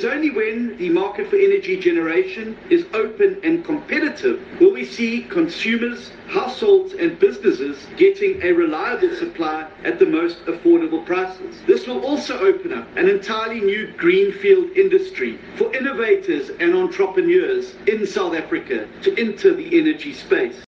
is 0.00 0.06
only 0.06 0.30
when 0.30 0.78
the 0.78 0.88
market 0.88 1.28
for 1.28 1.36
energy 1.36 1.78
generation 1.78 2.56
is 2.70 2.86
open 2.94 3.38
and 3.44 3.62
competitive 3.62 4.40
will 4.58 4.72
we 4.72 4.82
see 4.82 5.24
consumers, 5.24 6.10
households, 6.26 6.94
and 6.94 7.18
businesses 7.18 7.86
getting 7.98 8.42
a 8.42 8.50
reliable 8.50 9.14
supply 9.14 9.68
at 9.84 9.98
the 9.98 10.06
most 10.06 10.38
affordable 10.46 11.04
prices. 11.04 11.60
This 11.66 11.86
will 11.86 12.02
also 12.02 12.38
open 12.38 12.72
up 12.72 12.88
an 12.96 13.10
entirely 13.10 13.60
new 13.60 13.92
greenfield 13.98 14.70
industry 14.70 15.38
for 15.56 15.70
innovators 15.76 16.48
and 16.48 16.74
entrepreneurs 16.74 17.74
in 17.86 18.06
South 18.06 18.34
Africa 18.34 18.88
to 19.02 19.20
enter 19.20 19.54
the 19.54 19.78
energy 19.78 20.14
space. 20.14 20.64